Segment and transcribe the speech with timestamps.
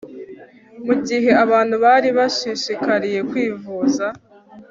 [0.85, 4.05] mu gihe abantu bari bashishikariye kwivuza